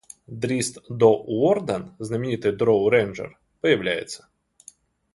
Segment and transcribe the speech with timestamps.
[0.25, 4.27] Дриззт До'Урден, знаменитый дроу-рейнджер, появляется